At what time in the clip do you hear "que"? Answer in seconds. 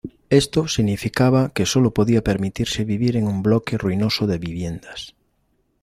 1.53-1.67